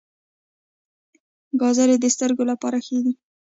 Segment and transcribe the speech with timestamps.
[1.61, 3.13] ګازرې د سترګو لپاره ښې دي